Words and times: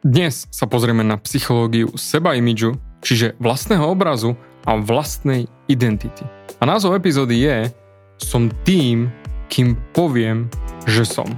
Dnes 0.00 0.48
sa 0.48 0.64
pozrieme 0.64 1.04
na 1.04 1.20
psychológiu 1.20 1.92
seba 2.00 2.32
imidžu, 2.32 2.80
čiže 3.04 3.36
vlastného 3.36 3.84
obrazu 3.84 4.32
a 4.64 4.72
vlastnej 4.80 5.44
identity. 5.68 6.24
A 6.56 6.64
názov 6.64 6.96
epizódy 6.96 7.44
je 7.44 7.68
Som 8.16 8.48
tým, 8.64 9.12
kým 9.52 9.76
poviem, 9.92 10.48
že 10.88 11.04
som. 11.04 11.28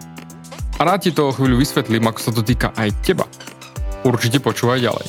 A 0.79 0.87
rád 0.87 1.03
ti 1.03 1.11
to 1.11 1.27
o 1.27 1.35
chvíľu 1.35 1.59
vysvetlím, 1.59 2.07
ako 2.07 2.21
sa 2.23 2.31
to 2.31 2.47
týka 2.47 2.71
aj 2.79 2.95
teba. 3.03 3.27
Určite 4.07 4.39
počúvaj 4.39 4.79
ďalej. 4.79 5.07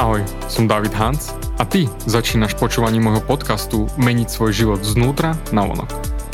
Ahoj, 0.00 0.24
som 0.48 0.64
David 0.64 0.96
Hans 0.96 1.36
a 1.60 1.68
ty 1.68 1.92
začínaš 2.08 2.56
počúvanie 2.56 3.04
môjho 3.04 3.20
podcastu 3.20 3.84
Meniť 4.00 4.32
svoj 4.32 4.52
život 4.56 4.80
znútra 4.80 5.36
na 5.52 5.68
vonok. 5.68 6.11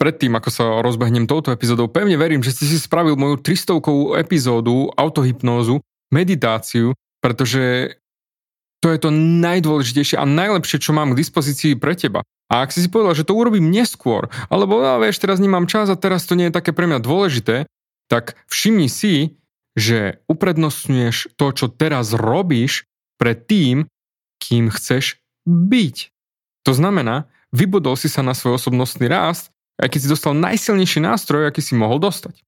predtým, 0.00 0.32
ako 0.32 0.48
sa 0.48 0.64
rozbehnem 0.80 1.28
touto 1.28 1.52
epizódou, 1.52 1.92
pevne 1.92 2.16
verím, 2.16 2.40
že 2.40 2.56
si 2.56 2.64
si 2.64 2.80
spravil 2.80 3.20
moju 3.20 3.36
300 3.44 4.16
epizódu, 4.16 4.88
autohypnózu, 4.96 5.84
meditáciu, 6.08 6.96
pretože 7.20 7.94
to 8.80 8.88
je 8.88 8.98
to 8.98 9.12
najdôležitejšie 9.12 10.16
a 10.16 10.24
najlepšie, 10.24 10.80
čo 10.80 10.96
mám 10.96 11.12
k 11.12 11.20
dispozícii 11.20 11.76
pre 11.76 11.92
teba. 11.92 12.24
A 12.48 12.64
ak 12.64 12.72
si 12.72 12.80
si 12.80 12.88
povedal, 12.88 13.12
že 13.12 13.28
to 13.28 13.36
urobím 13.36 13.68
neskôr, 13.68 14.32
alebo 14.48 14.80
no, 14.80 14.98
vieš, 15.04 15.20
teraz 15.20 15.36
nemám 15.36 15.68
čas 15.68 15.92
a 15.92 16.00
teraz 16.00 16.24
to 16.24 16.34
nie 16.34 16.48
je 16.48 16.56
také 16.56 16.72
pre 16.72 16.88
mňa 16.88 16.98
dôležité, 17.04 17.68
tak 18.08 18.40
všimni 18.48 18.88
si, 18.88 19.38
že 19.78 20.18
uprednostňuješ 20.26 21.36
to, 21.38 21.46
čo 21.54 21.70
teraz 21.70 22.16
robíš, 22.16 22.88
pred 23.20 23.36
tým, 23.44 23.84
kým 24.40 24.72
chceš 24.72 25.20
byť. 25.44 25.96
To 26.64 26.72
znamená, 26.72 27.28
vybudol 27.52 27.94
si 27.94 28.08
sa 28.08 28.24
na 28.24 28.32
svoj 28.32 28.56
osobnostný 28.56 29.06
rást 29.06 29.52
aj 29.80 29.88
keď 29.88 30.00
si 30.04 30.12
dostal 30.12 30.36
najsilnejší 30.36 31.00
nástroj, 31.00 31.48
aký 31.48 31.64
si 31.64 31.72
mohol 31.72 31.96
dostať. 31.96 32.44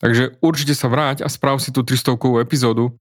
Takže 0.00 0.40
určite 0.40 0.72
sa 0.72 0.88
vráť 0.88 1.20
a 1.20 1.28
správ 1.28 1.60
si 1.60 1.68
tú 1.70 1.84
300 1.84 2.16
epizódu, 2.40 2.96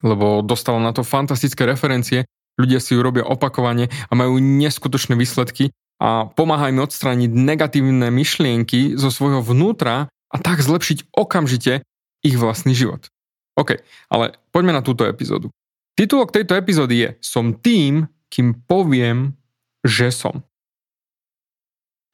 lebo 0.00 0.40
dostal 0.40 0.80
na 0.80 0.96
to 0.96 1.04
fantastické 1.04 1.68
referencie, 1.68 2.24
ľudia 2.56 2.80
si 2.80 2.96
ju 2.96 3.04
robia 3.04 3.28
opakovane 3.28 3.92
a 3.92 4.12
majú 4.16 4.40
neskutočné 4.40 5.14
výsledky 5.20 5.68
a 6.00 6.30
pomáha 6.32 6.72
im 6.72 6.80
odstrániť 6.80 7.28
negatívne 7.28 8.08
myšlienky 8.08 8.96
zo 8.96 9.12
svojho 9.12 9.44
vnútra 9.44 10.08
a 10.08 10.36
tak 10.40 10.64
zlepšiť 10.64 11.12
okamžite 11.12 11.84
ich 12.24 12.36
vlastný 12.40 12.72
život. 12.72 13.12
OK, 13.58 13.82
ale 14.08 14.38
poďme 14.54 14.72
na 14.72 14.82
túto 14.86 15.04
epizódu. 15.04 15.50
Titulok 15.98 16.30
tejto 16.30 16.54
epizódy 16.54 16.94
je 17.02 17.08
Som 17.18 17.58
tým, 17.58 18.06
kým 18.30 18.54
poviem, 18.70 19.34
že 19.82 20.14
som. 20.14 20.46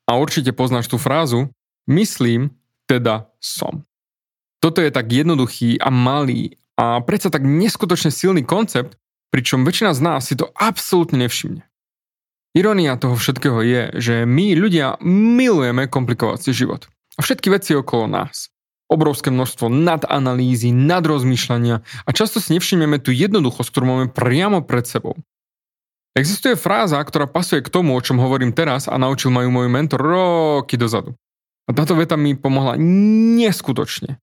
A 0.05 0.21
určite 0.21 0.53
poznáš 0.53 0.89
tú 0.93 1.01
frázu, 1.01 1.49
myslím, 1.89 2.53
teda 2.85 3.33
som. 3.41 3.89
Toto 4.61 4.81
je 4.81 4.93
tak 4.93 5.09
jednoduchý 5.13 5.81
a 5.81 5.93
malý 5.93 6.57
a 6.81 7.01
predsa 7.05 7.29
tak 7.29 7.45
neskutočne 7.45 8.09
silný 8.09 8.43
koncept, 8.45 8.97
pričom 9.29 9.65
väčšina 9.65 9.93
z 9.93 10.01
nás 10.01 10.29
si 10.29 10.35
to 10.37 10.49
absolútne 10.57 11.21
nevšimne. 11.21 11.65
Ironia 12.55 12.95
toho 12.95 13.19
všetkého 13.19 13.61
je, 13.67 13.83
že 13.99 14.15
my 14.23 14.55
ľudia 14.55 15.03
milujeme 15.03 15.91
komplikovať 15.91 16.39
si 16.39 16.51
život. 16.55 16.87
A 17.19 17.27
všetky 17.27 17.51
veci 17.51 17.75
okolo 17.75 18.07
nás. 18.07 18.55
Obrovské 18.87 19.35
množstvo 19.35 19.67
nadanalýzy, 19.67 20.71
nadrozmýšľania 20.71 21.83
a 21.83 22.11
často 22.15 22.39
si 22.39 22.55
nevšimneme 22.55 23.03
tú 23.03 23.11
jednoduchosť, 23.11 23.69
ktorú 23.75 23.85
máme 23.85 24.07
priamo 24.15 24.63
pred 24.63 24.87
sebou. 24.87 25.19
Existuje 26.15 26.55
fráza, 26.55 27.03
ktorá 27.03 27.27
pasuje 27.27 27.59
k 27.59 27.73
tomu, 27.75 27.99
o 27.99 28.05
čom 28.05 28.23
hovorím 28.23 28.55
teraz 28.55 28.87
a 28.87 28.95
naučil 28.95 29.35
ma 29.35 29.43
ju 29.43 29.51
môj 29.51 29.67
mentor 29.67 29.99
roky 29.99 30.79
dozadu. 30.79 31.19
A 31.67 31.75
táto 31.75 31.99
veta 31.99 32.15
mi 32.15 32.39
pomohla 32.39 32.79
neskutočne. 32.79 34.23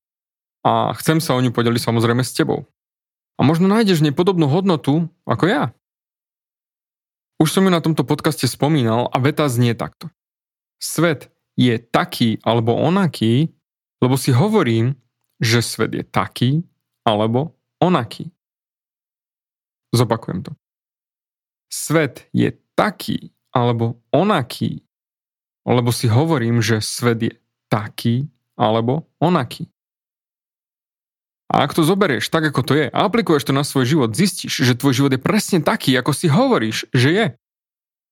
A 0.64 0.96
chcem 0.96 1.20
sa 1.20 1.36
o 1.36 1.44
ňu 1.44 1.52
podeliť 1.52 1.84
samozrejme 1.84 2.24
s 2.24 2.32
tebou. 2.32 2.64
A 3.36 3.44
možno 3.44 3.68
nájdeš 3.68 4.00
v 4.00 4.08
nej 4.08 4.16
podobnú 4.16 4.48
hodnotu 4.48 5.12
ako 5.28 5.52
ja. 5.52 5.64
Už 7.44 7.52
som 7.52 7.68
ju 7.68 7.72
na 7.74 7.84
tomto 7.84 8.08
podcaste 8.08 8.48
spomínal 8.48 9.12
a 9.12 9.18
veta 9.20 9.52
znie 9.52 9.76
takto. 9.76 10.08
Svet 10.80 11.28
je 11.60 11.76
taký 11.76 12.40
alebo 12.48 12.72
onaký, 12.72 13.52
lebo 14.00 14.16
si 14.16 14.32
hovorím, 14.32 14.96
že 15.44 15.60
svet 15.60 15.92
je 15.92 16.06
taký 16.08 16.64
alebo 17.04 17.60
onaký. 17.84 18.32
Zopakujem 19.92 20.46
to 20.48 20.61
svet 21.72 22.28
je 22.36 22.54
taký 22.76 23.32
alebo 23.56 23.98
onaký, 24.12 24.84
lebo 25.66 25.90
si 25.90 26.12
hovorím, 26.12 26.60
že 26.60 26.84
svet 26.84 27.20
je 27.24 27.34
taký 27.72 28.28
alebo 28.60 29.08
onaký. 29.24 29.72
A 31.52 31.68
ak 31.68 31.76
to 31.76 31.84
zoberieš 31.84 32.32
tak, 32.32 32.48
ako 32.48 32.64
to 32.64 32.74
je 32.80 32.88
a 32.88 33.00
aplikuješ 33.04 33.52
to 33.52 33.54
na 33.56 33.68
svoj 33.68 33.84
život, 33.84 34.16
zistíš, 34.16 34.64
že 34.64 34.78
tvoj 34.78 35.04
život 35.04 35.12
je 35.12 35.20
presne 35.20 35.60
taký, 35.60 35.92
ako 36.00 36.16
si 36.16 36.32
hovoríš, 36.32 36.88
že 36.96 37.10
je. 37.12 37.26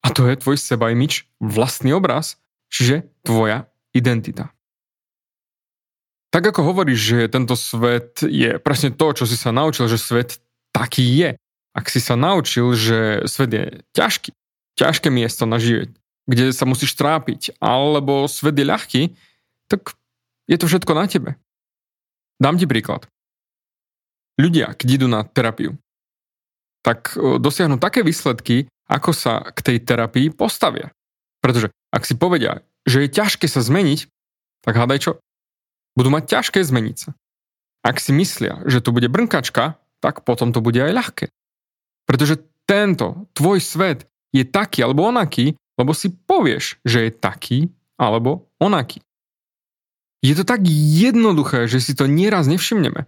A 0.04 0.08
to 0.12 0.28
je 0.28 0.36
tvoj 0.36 0.60
sebajmič, 0.60 1.28
vlastný 1.40 1.96
obraz, 1.96 2.36
čiže 2.68 3.08
tvoja 3.24 3.72
identita. 3.96 4.52
Tak 6.30 6.52
ako 6.52 6.62
hovoríš, 6.72 7.00
že 7.00 7.20
tento 7.32 7.56
svet 7.56 8.22
je 8.22 8.60
presne 8.60 8.92
to, 8.92 9.08
čo 9.16 9.24
si 9.24 9.40
sa 9.40 9.56
naučil, 9.56 9.88
že 9.88 9.98
svet 9.98 10.44
taký 10.76 11.04
je, 11.04 11.30
ak 11.80 11.88
si 11.88 12.04
sa 12.04 12.20
naučil, 12.20 12.76
že 12.76 13.24
svet 13.24 13.52
je 13.56 13.66
ťažký, 13.96 14.36
ťažké 14.76 15.08
miesto 15.08 15.48
na 15.48 15.64
život, 15.64 15.88
kde 16.28 16.52
sa 16.52 16.68
musíš 16.68 16.92
trápiť, 17.00 17.56
alebo 17.64 18.28
svet 18.28 18.60
je 18.60 18.68
ľahký, 18.68 19.02
tak 19.72 19.96
je 20.52 20.60
to 20.60 20.68
všetko 20.68 20.92
na 20.92 21.08
tebe. 21.08 21.40
Dám 22.44 22.60
ti 22.60 22.68
príklad. 22.68 23.08
Ľudia, 24.36 24.76
keď 24.76 24.88
idú 25.00 25.08
na 25.08 25.24
terapiu, 25.24 25.80
tak 26.84 27.16
dosiahnu 27.16 27.80
také 27.80 28.04
výsledky, 28.04 28.68
ako 28.92 29.16
sa 29.16 29.40
k 29.56 29.60
tej 29.64 29.78
terapii 29.80 30.32
postavia. 30.36 30.92
Pretože 31.40 31.72
ak 31.96 32.04
si 32.04 32.20
povedia, 32.20 32.64
že 32.84 33.08
je 33.08 33.10
ťažké 33.12 33.48
sa 33.48 33.64
zmeniť, 33.64 34.12
tak 34.68 34.76
hádaj 34.76 35.00
čo? 35.00 35.12
Budú 35.96 36.12
mať 36.12 36.28
ťažké 36.28 36.60
zmeniť 36.60 36.98
sa. 37.00 37.10
Ak 37.84 38.04
si 38.04 38.12
myslia, 38.12 38.60
že 38.68 38.84
to 38.84 38.92
bude 38.92 39.08
brnkačka, 39.08 39.80
tak 40.04 40.28
potom 40.28 40.52
to 40.52 40.60
bude 40.60 40.80
aj 40.80 40.92
ľahké. 40.92 41.26
Pretože 42.10 42.42
tento 42.66 43.30
tvoj 43.38 43.62
svet 43.62 44.10
je 44.34 44.42
taký 44.42 44.82
alebo 44.82 45.06
onaký, 45.06 45.54
lebo 45.78 45.94
si 45.94 46.10
povieš, 46.10 46.82
že 46.82 47.06
je 47.06 47.12
taký 47.14 47.60
alebo 48.02 48.50
onaký. 48.58 49.06
Je 50.26 50.34
to 50.34 50.42
tak 50.42 50.66
jednoduché, 50.66 51.70
že 51.70 51.78
si 51.78 51.94
to 51.94 52.10
nieraz 52.10 52.50
nevšimneme. 52.50 53.06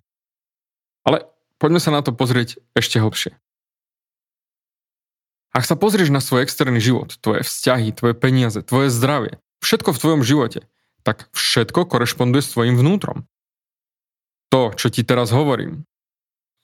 Ale 1.02 1.26
poďme 1.58 1.82
sa 1.82 1.90
na 1.90 2.06
to 2.06 2.14
pozrieť 2.14 2.62
ešte 2.78 3.02
hlbšie. 3.02 3.34
Ak 5.52 5.68
sa 5.68 5.76
pozrieš 5.76 6.14
na 6.14 6.24
svoj 6.24 6.48
externý 6.48 6.80
život, 6.80 7.18
tvoje 7.20 7.44
vzťahy, 7.44 7.92
tvoje 7.92 8.16
peniaze, 8.16 8.64
tvoje 8.64 8.88
zdravie, 8.88 9.36
všetko 9.60 9.92
v 9.92 10.00
tvojom 10.00 10.22
živote, 10.24 10.64
tak 11.04 11.28
všetko 11.36 11.90
korešponduje 11.90 12.40
s 12.40 12.54
tvojim 12.56 12.80
vnútrom. 12.80 13.28
To, 14.54 14.72
čo 14.72 14.88
ti 14.88 15.04
teraz 15.04 15.36
hovorím, 15.36 15.84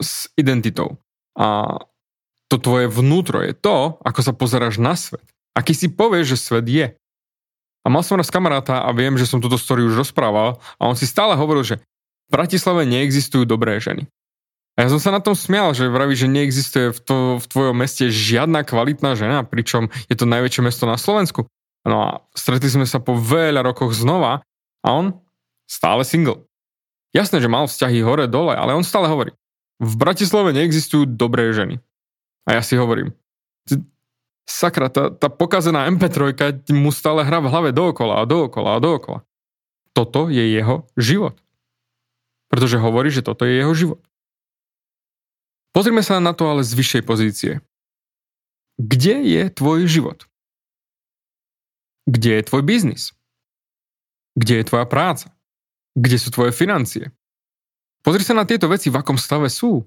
s 0.00 0.32
identitou 0.40 0.96
a 1.36 1.76
to 2.48 2.56
tvoje 2.56 2.88
vnútro 2.88 3.44
je 3.44 3.52
to, 3.52 4.00
ako 4.00 4.20
sa 4.24 4.32
pozeráš 4.32 4.80
na 4.80 4.96
svet. 4.96 5.24
Aký 5.52 5.76
si 5.76 5.92
povieš, 5.92 6.34
že 6.34 6.38
svet 6.40 6.66
je. 6.68 6.86
A 7.84 7.86
mal 7.92 8.04
som 8.04 8.16
raz 8.16 8.32
kamaráta 8.32 8.84
a 8.84 8.90
viem, 8.92 9.16
že 9.16 9.28
som 9.28 9.40
túto 9.40 9.60
story 9.60 9.84
už 9.84 9.96
rozprával 9.96 10.60
a 10.80 10.82
on 10.88 10.96
si 10.96 11.08
stále 11.08 11.36
hovoril, 11.36 11.64
že 11.64 11.76
Bratislave 12.28 12.84
neexistujú 12.84 13.48
dobré 13.48 13.80
ženy. 13.80 14.04
A 14.78 14.86
ja 14.86 14.88
som 14.94 15.02
sa 15.02 15.10
na 15.10 15.18
tom 15.18 15.34
smial, 15.34 15.74
že 15.74 15.90
vraví, 15.90 16.14
že 16.14 16.30
neexistuje 16.30 16.94
v, 16.94 16.98
to, 17.02 17.16
v 17.42 17.46
tvojom 17.50 17.74
meste 17.74 18.06
žiadna 18.12 18.62
kvalitná 18.62 19.18
žena, 19.18 19.42
pričom 19.42 19.90
je 20.06 20.14
to 20.14 20.28
najväčšie 20.28 20.62
mesto 20.62 20.86
na 20.86 20.94
Slovensku. 20.94 21.50
No 21.82 21.96
a 21.98 22.10
stretli 22.36 22.70
sme 22.70 22.86
sa 22.86 23.02
po 23.02 23.18
veľa 23.18 23.66
rokoch 23.66 23.90
znova 23.96 24.46
a 24.84 24.88
on 24.94 25.18
stále 25.66 26.06
single. 26.06 26.46
Jasné, 27.10 27.42
že 27.42 27.50
mal 27.50 27.66
vzťahy 27.66 28.04
hore-dole, 28.04 28.54
ale 28.54 28.76
on 28.76 28.86
stále 28.86 29.10
hovorí. 29.10 29.34
V 29.80 29.98
Bratislave 29.98 30.54
neexistujú 30.54 31.10
dobré 31.10 31.50
ženy. 31.50 31.82
A 32.48 32.56
ja 32.56 32.62
si 32.64 32.80
hovorím, 32.80 33.12
sakra, 34.48 34.88
tá, 34.88 35.12
tá 35.12 35.28
pokazená 35.28 35.84
MP3 35.92 36.32
mu 36.72 36.88
stále 36.88 37.20
hrá 37.20 37.44
v 37.44 37.52
hlave 37.52 37.70
dookola 37.76 38.24
a 38.24 38.28
dookola 38.28 38.80
a 38.80 38.82
dookola. 38.82 39.20
Toto 39.92 40.32
je 40.32 40.40
jeho 40.40 40.88
život. 40.96 41.36
Pretože 42.48 42.80
hovorí, 42.80 43.12
že 43.12 43.20
toto 43.20 43.44
je 43.44 43.60
jeho 43.60 43.76
život. 43.76 44.00
Pozrime 45.76 46.00
sa 46.00 46.16
na 46.16 46.32
to 46.32 46.48
ale 46.48 46.64
z 46.64 46.72
vyššej 46.72 47.02
pozície. 47.04 47.52
Kde 48.80 49.20
je 49.28 49.42
tvoj 49.52 49.84
život? 49.84 50.24
Kde 52.08 52.40
je 52.40 52.42
tvoj 52.48 52.62
biznis? 52.64 53.12
Kde 54.32 54.64
je 54.64 54.64
tvoja 54.64 54.88
práca? 54.88 55.28
Kde 55.92 56.16
sú 56.16 56.32
tvoje 56.32 56.56
financie? 56.56 57.12
Pozri 58.00 58.24
sa 58.24 58.32
na 58.32 58.48
tieto 58.48 58.70
veci, 58.70 58.88
v 58.88 58.96
akom 58.96 59.20
stave 59.20 59.52
sú. 59.52 59.84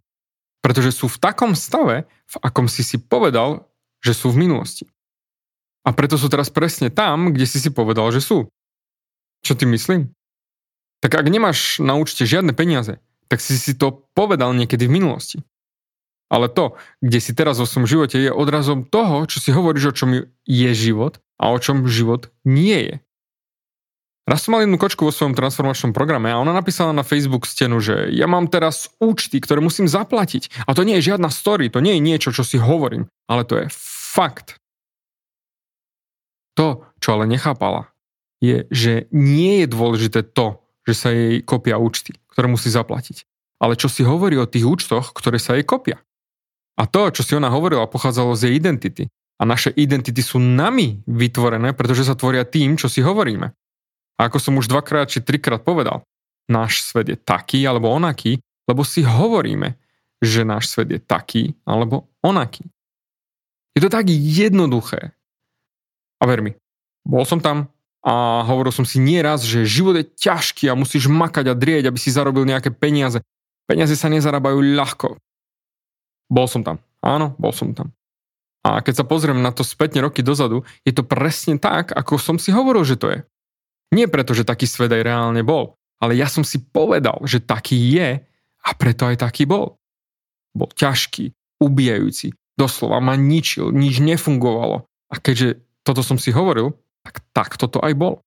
Pretože 0.62 0.94
sú 0.94 1.10
v 1.10 1.18
takom 1.18 1.58
stave, 1.58 2.06
v 2.30 2.36
akom 2.42 2.70
si 2.70 2.86
si 2.86 3.02
povedal, 3.02 3.66
že 4.02 4.14
sú 4.14 4.30
v 4.34 4.46
minulosti. 4.46 4.86
A 5.82 5.94
preto 5.94 6.18
sú 6.18 6.30
teraz 6.30 6.54
presne 6.54 6.94
tam, 6.94 7.34
kde 7.34 7.50
si 7.50 7.58
si 7.58 7.74
povedal, 7.74 8.14
že 8.14 8.22
sú. 8.22 8.50
Čo 9.42 9.58
ty 9.58 9.66
myslím? 9.66 10.14
Tak 11.02 11.18
ak 11.18 11.26
nemáš 11.26 11.82
na 11.82 11.98
účte 11.98 12.30
žiadne 12.30 12.54
peniaze, 12.54 13.02
tak 13.26 13.42
si 13.42 13.58
si 13.58 13.74
to 13.74 14.06
povedal 14.14 14.54
niekedy 14.54 14.86
v 14.86 15.02
minulosti. 15.02 15.42
Ale 16.32 16.48
to, 16.48 16.78
kde 17.04 17.20
si 17.20 17.34
teraz 17.34 17.58
vo 17.58 17.68
svojom 17.68 17.90
živote, 17.90 18.16
je 18.22 18.32
odrazom 18.32 18.86
toho, 18.86 19.26
čo 19.26 19.42
si 19.42 19.50
hovoríš, 19.52 19.92
o 19.92 19.98
čom 19.98 20.10
je 20.46 20.72
život 20.78 21.20
a 21.42 21.52
o 21.52 21.58
čom 21.58 21.90
život 21.90 22.30
nie 22.46 22.78
je. 22.78 22.96
Raz 24.22 24.46
som 24.46 24.54
mal 24.54 24.62
jednu 24.62 24.78
kočku 24.78 25.02
vo 25.02 25.14
svojom 25.14 25.34
transformačnom 25.34 25.98
programe 25.98 26.30
a 26.30 26.38
ona 26.38 26.54
napísala 26.54 26.94
na 26.94 27.02
Facebook 27.02 27.50
stenu, 27.50 27.82
že 27.82 28.14
ja 28.14 28.30
mám 28.30 28.46
teraz 28.54 28.94
účty, 29.02 29.42
ktoré 29.42 29.66
musím 29.66 29.90
zaplatiť. 29.90 30.62
A 30.70 30.78
to 30.78 30.86
nie 30.86 31.02
je 31.02 31.14
žiadna 31.14 31.34
story, 31.34 31.74
to 31.74 31.82
nie 31.82 31.98
je 31.98 32.06
niečo, 32.06 32.30
čo 32.30 32.46
si 32.46 32.62
hovorím, 32.62 33.10
ale 33.26 33.50
to 33.50 33.66
je 33.66 33.68
fakt. 34.14 34.62
To, 36.54 36.86
čo 37.02 37.18
ale 37.18 37.26
nechápala, 37.26 37.90
je, 38.38 38.70
že 38.70 39.10
nie 39.10 39.66
je 39.66 39.68
dôležité 39.74 40.22
to, 40.22 40.62
že 40.86 40.94
sa 40.94 41.10
jej 41.10 41.42
kopia 41.42 41.82
účty, 41.82 42.14
ktoré 42.30 42.46
musí 42.46 42.70
zaplatiť. 42.70 43.26
Ale 43.62 43.78
čo 43.78 43.90
si 43.90 44.06
hovorí 44.06 44.38
o 44.38 44.50
tých 44.50 44.66
účtoch, 44.66 45.14
ktoré 45.14 45.38
sa 45.42 45.58
jej 45.58 45.66
kopia. 45.66 46.02
A 46.78 46.90
to, 46.90 47.10
čo 47.14 47.22
si 47.22 47.38
ona 47.38 47.50
hovorila, 47.54 47.90
pochádzalo 47.90 48.34
z 48.34 48.50
jej 48.50 48.54
identity. 48.58 49.04
A 49.38 49.46
naše 49.46 49.74
identity 49.74 50.22
sú 50.22 50.38
nami 50.38 51.02
vytvorené, 51.10 51.74
pretože 51.74 52.06
sa 52.06 52.18
tvoria 52.18 52.46
tým, 52.46 52.78
čo 52.78 52.90
si 52.90 53.02
hovoríme. 53.02 53.54
A 54.22 54.30
ako 54.30 54.38
som 54.38 54.54
už 54.62 54.70
dvakrát 54.70 55.10
či 55.10 55.26
trikrát 55.26 55.66
povedal, 55.66 56.06
náš 56.46 56.86
svet 56.86 57.10
je 57.10 57.18
taký 57.18 57.66
alebo 57.66 57.90
onaký, 57.90 58.38
lebo 58.70 58.86
si 58.86 59.02
hovoríme, 59.02 59.74
že 60.22 60.46
náš 60.46 60.70
svet 60.70 60.94
je 60.94 61.02
taký 61.02 61.58
alebo 61.66 62.06
onaký. 62.22 62.70
Je 63.74 63.82
to 63.82 63.90
tak 63.90 64.06
jednoduché. 64.14 65.18
A 66.22 66.30
ver 66.30 66.46
mi, 66.46 66.54
bol 67.02 67.26
som 67.26 67.42
tam 67.42 67.74
a 68.06 68.46
hovoril 68.46 68.70
som 68.70 68.86
si 68.86 69.02
nieraz, 69.02 69.42
že 69.42 69.66
život 69.66 69.98
je 69.98 70.06
ťažký 70.06 70.70
a 70.70 70.78
musíš 70.78 71.10
makať 71.10 71.50
a 71.50 71.58
drieť, 71.58 71.90
aby 71.90 71.98
si 71.98 72.14
zarobil 72.14 72.46
nejaké 72.46 72.70
peniaze. 72.70 73.26
Peniaze 73.66 73.98
sa 73.98 74.06
nezarábajú 74.06 74.62
ľahko. 74.62 75.18
Bol 76.30 76.46
som 76.46 76.62
tam. 76.62 76.78
Áno, 77.02 77.34
bol 77.42 77.50
som 77.50 77.74
tam. 77.74 77.90
A 78.62 78.86
keď 78.86 79.02
sa 79.02 79.06
pozriem 79.10 79.42
na 79.42 79.50
to 79.50 79.66
spätne 79.66 80.06
roky 80.06 80.22
dozadu, 80.22 80.62
je 80.86 80.94
to 80.94 81.02
presne 81.02 81.58
tak, 81.58 81.90
ako 81.90 82.22
som 82.22 82.38
si 82.38 82.54
hovoril, 82.54 82.86
že 82.86 83.02
to 83.02 83.10
je. 83.10 83.26
Nie 83.92 84.08
preto, 84.08 84.32
že 84.32 84.48
taký 84.48 84.66
svet 84.68 84.92
aj 84.96 85.04
reálne 85.04 85.44
bol, 85.44 85.76
ale 86.00 86.16
ja 86.16 86.32
som 86.32 86.48
si 86.48 86.64
povedal, 86.64 87.20
že 87.28 87.44
taký 87.44 87.76
je 87.76 88.24
a 88.62 88.70
preto 88.74 89.06
aj 89.06 89.20
taký 89.20 89.44
bol. 89.44 89.76
Bol 90.56 90.72
ťažký, 90.72 91.36
ubijajúci, 91.60 92.32
doslova 92.56 93.04
ma 93.04 93.20
ničil, 93.20 93.70
nič 93.76 94.00
nefungovalo. 94.00 94.88
A 95.12 95.16
keďže 95.20 95.60
toto 95.84 96.02
som 96.02 96.16
si 96.16 96.32
hovoril, 96.32 96.72
tak 97.04 97.20
tak 97.36 97.50
toto 97.60 97.84
aj 97.84 97.94
bol. 97.98 98.24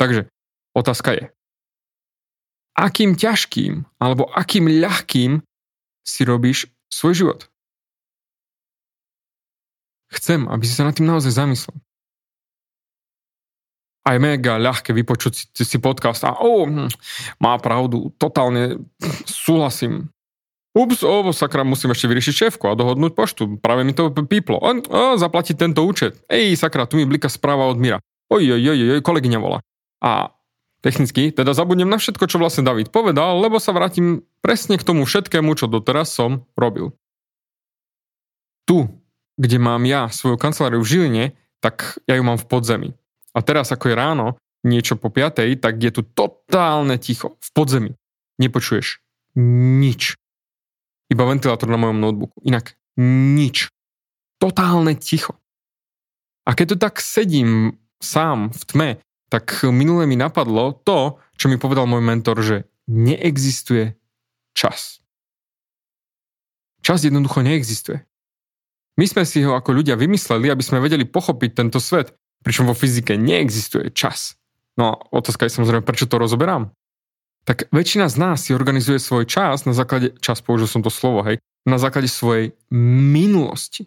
Takže 0.00 0.28
otázka 0.76 1.12
je, 1.16 1.24
akým 2.76 3.16
ťažkým 3.16 3.84
alebo 3.96 4.28
akým 4.32 4.68
ľahkým 4.68 5.40
si 6.04 6.20
robíš 6.22 6.68
svoj 6.92 7.14
život. 7.16 7.40
Chcem, 10.12 10.46
aby 10.46 10.62
si 10.62 10.76
sa 10.76 10.86
nad 10.86 10.94
tým 10.94 11.10
naozaj 11.10 11.34
zamyslel. 11.34 11.76
A 14.06 14.22
mega 14.22 14.54
ľahké 14.54 14.94
vypočuť 14.94 15.50
si, 15.50 15.64
si 15.66 15.78
podcast 15.82 16.22
a 16.22 16.38
oh, 16.38 16.70
má 17.42 17.58
pravdu, 17.58 18.14
totálne 18.14 18.78
súhlasím. 19.26 20.14
Ups, 20.76 21.02
o, 21.02 21.32
sakra, 21.32 21.64
musím 21.64 21.90
ešte 21.90 22.06
vyriešiť 22.06 22.34
šéfku 22.46 22.68
a 22.68 22.76
dohodnúť 22.76 23.16
poštu. 23.16 23.58
Práve 23.58 23.82
mi 23.82 23.96
to 23.96 24.12
píplo. 24.12 24.60
O, 24.60 24.70
o, 24.76 25.16
zaplatiť 25.16 25.56
tento 25.56 25.82
účet. 25.82 26.20
Ej, 26.28 26.54
sakra, 26.60 26.84
tu 26.84 27.00
mi 27.00 27.08
blika 27.08 27.32
správa 27.32 27.66
od 27.66 27.80
Mira. 27.80 27.98
Oj, 28.28 28.44
oj, 28.44 28.62
oj, 28.62 28.80
oj, 28.94 29.00
kolegyňa 29.00 29.38
volá. 29.40 29.64
A 30.04 30.36
technicky, 30.84 31.32
teda 31.32 31.56
zabudnem 31.56 31.88
na 31.88 31.96
všetko, 31.96 32.28
čo 32.28 32.36
vlastne 32.36 32.62
David 32.62 32.92
povedal, 32.92 33.40
lebo 33.40 33.56
sa 33.56 33.72
vrátim 33.72 34.22
presne 34.44 34.76
k 34.76 34.84
tomu 34.84 35.08
všetkému, 35.08 35.56
čo 35.56 35.66
doteraz 35.66 36.12
som 36.12 36.44
robil 36.54 36.92
tu, 38.66 38.90
kde 39.38 39.56
mám 39.62 39.86
ja 39.86 40.10
svoju 40.10 40.36
kanceláriu 40.36 40.82
v 40.82 40.90
Žiline, 40.90 41.24
tak 41.62 41.96
ja 42.04 42.18
ju 42.18 42.22
mám 42.26 42.36
v 42.36 42.46
podzemí. 42.50 42.90
A 43.36 43.44
teraz, 43.44 43.68
ako 43.68 43.92
je 43.92 43.96
ráno, 44.00 44.26
niečo 44.64 44.96
po 44.96 45.12
piatej, 45.12 45.60
tak 45.60 45.76
je 45.76 45.92
tu 45.92 46.02
totálne 46.02 46.96
ticho 46.96 47.36
v 47.36 47.48
podzemí. 47.52 47.92
Nepočuješ 48.40 49.04
nič. 49.36 50.16
Iba 51.12 51.28
ventilátor 51.28 51.68
na 51.68 51.78
mojom 51.78 52.00
notebooku. 52.00 52.40
Inak 52.42 52.74
nič. 52.98 53.68
Totálne 54.40 54.96
ticho. 54.96 55.36
A 56.48 56.56
keď 56.56 56.66
tu 56.72 56.76
tak 56.80 56.98
sedím 57.04 57.76
sám 58.00 58.50
v 58.50 58.62
tme, 58.64 58.90
tak 59.28 59.66
minule 59.68 60.08
mi 60.08 60.16
napadlo 60.16 60.72
to, 60.72 61.20
čo 61.36 61.52
mi 61.52 61.60
povedal 61.60 61.84
môj 61.84 62.02
mentor, 62.02 62.40
že 62.40 62.56
neexistuje 62.88 63.98
čas. 64.54 65.02
Čas 66.80 67.02
jednoducho 67.02 67.42
neexistuje. 67.42 68.06
My 68.96 69.04
sme 69.04 69.26
si 69.28 69.44
ho 69.44 69.52
ako 69.58 69.74
ľudia 69.76 69.98
vymysleli, 69.98 70.48
aby 70.48 70.62
sme 70.64 70.80
vedeli 70.80 71.04
pochopiť 71.04 71.50
tento 71.52 71.82
svet, 71.82 72.14
pričom 72.44 72.66
vo 72.66 72.74
fyzike 72.74 73.16
neexistuje 73.16 73.92
čas. 73.94 74.36
No 74.76 74.82
a 74.90 74.92
otázka 75.12 75.48
je 75.48 75.56
samozrejme, 75.56 75.84
prečo 75.84 76.10
to 76.10 76.20
rozoberám? 76.20 76.72
Tak 77.46 77.70
väčšina 77.70 78.10
z 78.10 78.16
nás 78.18 78.42
si 78.42 78.50
organizuje 78.52 78.98
svoj 78.98 79.24
čas 79.24 79.64
na 79.64 79.72
základe, 79.72 80.18
čas 80.18 80.42
použil 80.42 80.66
som 80.66 80.82
to 80.82 80.90
slovo, 80.90 81.22
hej, 81.22 81.38
na 81.62 81.78
základe 81.78 82.10
svojej 82.10 82.58
minulosti. 82.74 83.86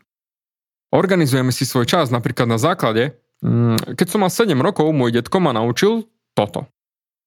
Organizujeme 0.89 1.53
si 1.53 1.67
svoj 1.67 1.85
čas 1.85 2.09
napríklad 2.09 2.49
na 2.49 2.57
základe, 2.57 3.19
mm, 3.43 3.93
keď 3.99 4.07
som 4.07 4.19
mal 4.23 4.31
7 4.31 4.57
rokov, 4.57 4.89
môj 4.89 5.21
detko 5.21 5.37
ma 5.43 5.53
naučil 5.53 6.07
toto. 6.33 6.65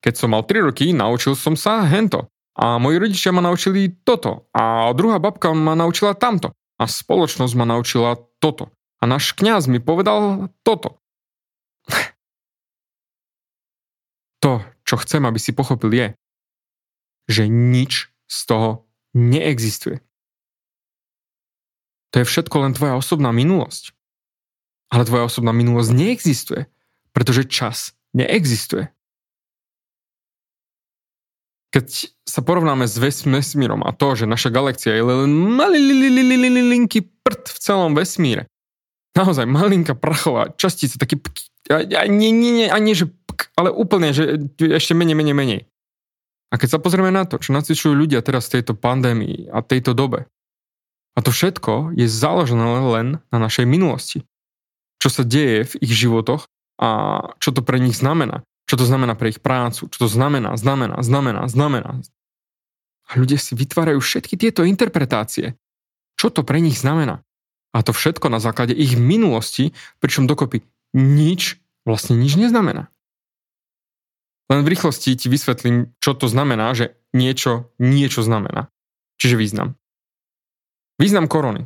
Keď 0.03 0.15
som 0.19 0.35
mal 0.35 0.43
3 0.43 0.67
roky, 0.67 0.91
naučil 0.91 1.39
som 1.39 1.55
sa 1.55 1.87
hento. 1.87 2.27
A 2.59 2.77
moji 2.77 3.01
rodičia 3.01 3.33
ma 3.33 3.41
naučili 3.41 3.89
toto. 4.05 4.51
A 4.53 4.93
druhá 4.93 5.17
babka 5.17 5.55
ma 5.57 5.73
naučila 5.73 6.13
tamto. 6.13 6.53
A 6.77 6.85
spoločnosť 6.85 7.55
ma 7.57 7.65
naučila 7.65 8.19
toto. 8.43 8.75
A 9.01 9.09
náš 9.09 9.33
kňaz 9.33 9.71
mi 9.71 9.81
povedal 9.81 10.51
toto. 10.67 11.01
To, 14.43 14.59
čo 14.93 15.01
chcem, 15.01 15.25
aby 15.25 15.41
si 15.41 15.57
pochopil, 15.57 15.89
je, 15.89 16.09
že 17.33 17.49
nič 17.49 18.13
z 18.29 18.39
toho 18.45 18.85
neexistuje. 19.17 20.05
To 22.13 22.21
je 22.21 22.29
všetko 22.29 22.57
len 22.61 22.77
tvoja 22.77 23.01
osobná 23.01 23.33
minulosť. 23.33 23.97
Ale 24.93 25.09
tvoja 25.09 25.33
osobná 25.33 25.57
minulosť 25.57 25.97
neexistuje, 25.97 26.69
pretože 27.17 27.49
čas 27.49 27.97
neexistuje 28.13 28.93
keď 31.73 31.87
sa 32.29 32.45
porovnáme 32.45 32.85
s 32.85 33.01
vesmírom 33.01 33.81
a 33.81 33.97
to, 33.97 34.13
že 34.13 34.29
naša 34.29 34.53
galaxia 34.53 34.93
je 34.93 35.03
len 35.03 35.33
malinký 35.33 37.09
prd 37.25 37.49
v 37.49 37.59
celom 37.59 37.97
vesmíre. 37.97 38.45
Naozaj 39.13 39.45
malinká 39.45 39.93
prachová 39.93 40.57
častica, 40.57 40.97
taký 40.97 41.21
a 41.71 42.05
nie, 42.11 42.35
nie, 42.35 42.53
nie, 42.53 42.69
a 42.69 42.77
nie, 42.83 42.97
že 42.97 43.07
ale 43.55 43.71
úplne, 43.71 44.11
že 44.11 44.51
ešte 44.59 44.97
menej, 44.99 45.15
menej, 45.15 45.37
menej. 45.37 45.61
A 46.53 46.61
keď 46.61 46.77
sa 46.77 46.83
pozrieme 46.83 47.09
na 47.09 47.25
to, 47.25 47.41
čo 47.41 47.57
nacvičujú 47.57 47.97
ľudia 47.97 48.21
teraz 48.21 48.51
v 48.51 48.61
tejto 48.61 48.77
pandémii 48.77 49.49
a 49.49 49.65
tejto 49.65 49.97
dobe, 49.97 50.29
a 51.13 51.19
to 51.21 51.29
všetko 51.29 51.93
je 51.97 52.09
založené 52.09 52.65
len 52.89 53.21
na 53.29 53.39
našej 53.39 53.69
minulosti. 53.69 54.25
Čo 54.97 55.09
sa 55.13 55.23
deje 55.29 55.69
v 55.69 55.75
ich 55.85 55.93
životoch 55.93 56.49
a 56.81 56.89
čo 57.37 57.53
to 57.53 57.61
pre 57.61 57.77
nich 57.77 58.01
znamená. 58.01 58.45
Čo 58.65 58.81
to 58.81 58.85
znamená 58.89 59.13
pre 59.13 59.29
ich 59.29 59.41
prácu, 59.43 59.93
čo 59.93 59.99
to 59.99 60.09
znamená, 60.09 60.57
znamená, 60.57 61.05
znamená, 61.05 61.45
znamená. 61.53 62.01
A 63.13 63.21
ľudia 63.21 63.37
si 63.37 63.53
vytvárajú 63.53 64.01
všetky 64.01 64.41
tieto 64.41 64.65
interpretácie. 64.65 65.53
Čo 66.17 66.33
to 66.33 66.41
pre 66.49 66.65
nich 66.65 66.81
znamená? 66.81 67.21
A 67.73 67.81
to 67.81 67.97
všetko 67.97 68.29
na 68.29 68.37
základe 68.37 68.77
ich 68.77 69.01
minulosti, 69.01 69.73
pričom 69.99 70.29
dokopy 70.29 70.61
nič, 70.93 71.57
vlastne 71.89 72.21
nič 72.21 72.37
neznamená. 72.37 72.93
Len 74.53 74.61
v 74.61 74.71
rýchlosti 74.77 75.17
ti 75.17 75.33
vysvetlím, 75.33 75.97
čo 75.97 76.13
to 76.13 76.29
znamená, 76.29 76.77
že 76.77 76.93
niečo, 77.17 77.73
niečo 77.81 78.21
znamená. 78.21 78.69
Čiže 79.17 79.41
význam. 79.41 79.81
Význam 81.01 81.25
korony, 81.25 81.65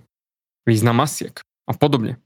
význam 0.63 1.03
masiek 1.03 1.43
a 1.67 1.75
podobne. 1.75 2.23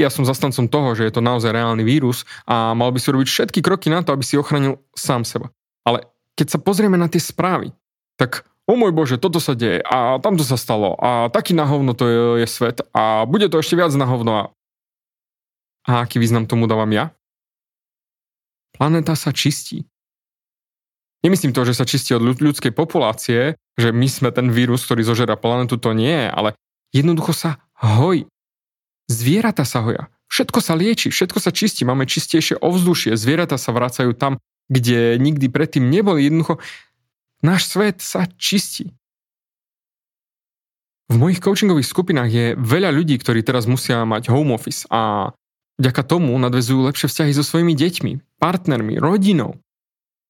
Ja 0.00 0.08
som 0.08 0.24
zastancom 0.24 0.68
toho, 0.68 0.96
že 0.96 1.04
je 1.08 1.12
to 1.12 1.24
naozaj 1.24 1.52
reálny 1.52 1.84
vírus 1.84 2.24
a 2.48 2.72
mal 2.72 2.92
by 2.92 3.00
si 3.00 3.12
robiť 3.12 3.28
všetky 3.28 3.60
kroky 3.60 3.92
na 3.92 4.00
to, 4.00 4.16
aby 4.16 4.24
si 4.24 4.40
ochránil 4.40 4.80
sám 4.96 5.28
seba. 5.28 5.52
Ale 5.84 6.08
keď 6.36 6.56
sa 6.56 6.58
pozrieme 6.60 6.96
na 6.96 7.08
tie 7.08 7.20
správy, 7.20 7.72
tak 8.16 8.48
o 8.66 8.74
môj 8.74 8.92
Bože, 8.92 9.16
toto 9.16 9.38
sa 9.38 9.54
deje 9.54 9.82
a 9.86 10.18
tamto 10.18 10.42
sa 10.42 10.58
stalo 10.58 10.98
a 10.98 11.30
taký 11.30 11.54
na 11.54 11.66
hovno 11.66 11.94
to 11.94 12.04
je, 12.06 12.22
je 12.44 12.48
svet 12.50 12.82
a 12.90 13.22
bude 13.24 13.46
to 13.46 13.62
ešte 13.62 13.78
viac 13.78 13.94
na 13.94 14.06
hovno. 14.06 14.32
A, 14.34 14.44
a 15.86 15.90
aký 16.02 16.18
význam 16.18 16.50
tomu 16.50 16.66
dávam 16.66 16.90
ja? 16.90 17.14
Planéta 18.74 19.16
sa 19.16 19.32
čistí. 19.32 19.86
Nemyslím 21.24 21.56
to, 21.56 21.64
že 21.64 21.74
sa 21.74 21.88
čistí 21.88 22.12
od 22.12 22.22
ľudskej 22.22 22.76
populácie, 22.76 23.56
že 23.74 23.88
my 23.90 24.06
sme 24.06 24.30
ten 24.30 24.52
vírus, 24.52 24.84
ktorý 24.84 25.02
zožera 25.02 25.34
planetu, 25.34 25.80
to 25.80 25.96
nie, 25.96 26.28
ale 26.28 26.54
jednoducho 26.92 27.32
sa 27.32 27.58
hojí. 27.80 28.28
Zvieratá 29.08 29.64
sa 29.64 29.82
hoja. 29.82 30.12
Všetko 30.26 30.58
sa 30.58 30.74
lieči, 30.74 31.08
všetko 31.14 31.38
sa 31.38 31.54
čistí, 31.54 31.86
máme 31.86 32.04
čistejšie 32.04 32.58
ovzdušie, 32.58 33.14
zvieratá 33.14 33.56
sa 33.56 33.70
vracajú 33.70 34.12
tam, 34.12 34.42
kde 34.66 35.14
nikdy 35.22 35.46
predtým 35.46 35.86
neboli. 35.86 36.26
Jednoducho, 36.26 36.58
náš 37.40 37.68
svet 37.68 38.00
sa 38.04 38.28
čistí. 38.36 38.92
V 41.06 41.16
mojich 41.22 41.38
coachingových 41.38 41.86
skupinách 41.86 42.30
je 42.30 42.46
veľa 42.58 42.90
ľudí, 42.90 43.14
ktorí 43.16 43.46
teraz 43.46 43.70
musia 43.70 44.02
mať 44.02 44.26
home 44.26 44.50
office 44.50 44.90
a 44.90 45.30
vďaka 45.78 46.02
tomu 46.02 46.34
nadvezujú 46.34 46.82
lepšie 46.82 47.06
vzťahy 47.06 47.32
so 47.32 47.46
svojimi 47.46 47.78
deťmi, 47.78 48.12
partnermi, 48.42 48.98
rodinou. 48.98 49.54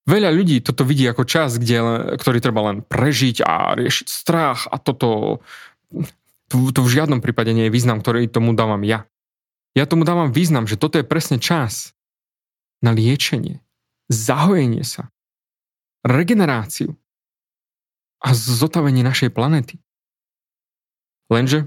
Veľa 0.07 0.31
ľudí 0.31 0.63
toto 0.63 0.87
vidí 0.87 1.09
ako 1.09 1.27
čas, 1.27 1.57
kde, 1.59 2.15
ktorý 2.15 2.39
treba 2.39 2.71
len 2.71 2.85
prežiť 2.85 3.43
a 3.43 3.75
riešiť 3.75 4.07
strach 4.07 4.69
a 4.71 4.77
toto 4.79 5.41
to, 6.47 6.71
to 6.71 6.81
v 6.83 6.93
žiadnom 6.93 7.19
prípade 7.19 7.51
nie 7.51 7.67
je 7.67 7.75
význam, 7.75 7.99
ktorý 7.99 8.31
tomu 8.31 8.55
dávam 8.55 8.83
ja. 8.87 9.07
Ja 9.75 9.85
tomu 9.85 10.07
dávam 10.07 10.31
význam, 10.31 10.71
že 10.71 10.79
toto 10.79 10.97
je 10.97 11.05
presne 11.05 11.43
čas 11.43 11.93
na 12.81 12.95
liečenie, 12.95 13.61
zahojenie 14.09 14.87
sa, 14.87 15.11
regeneráciu 16.07 16.95
a 18.23 18.33
zotavenie 18.33 19.03
našej 19.03 19.35
planety. 19.35 19.83
Lenže 21.27 21.67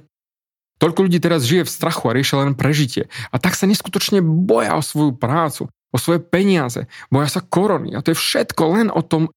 toľko 0.79 1.12
ľudí 1.12 1.19
teraz 1.19 1.43
žije 1.43 1.67
v 1.67 1.74
strachu 1.75 2.08
a 2.08 2.15
riešia 2.15 2.41
len 2.48 2.55
prežitie 2.55 3.12
a 3.29 3.36
tak 3.36 3.60
sa 3.60 3.67
neskutočne 3.67 4.24
boja 4.24 4.79
o 4.79 4.84
svoju 4.84 5.19
prácu, 5.19 5.67
o 5.91 5.98
svoje 6.00 6.24
peniaze, 6.24 6.88
boja 7.12 7.27
sa 7.27 7.43
korony 7.43 7.91
a 7.93 8.00
to 8.00 8.15
je 8.15 8.17
všetko 8.17 8.63
len 8.79 8.88
o 8.88 9.03
tom 9.03 9.27